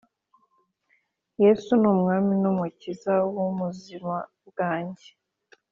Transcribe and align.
yesu 1.43 1.71
numwami 1.81 2.33
numukiza 2.41 3.13
wumuzima 3.35 4.15
bwanjye 4.47 5.09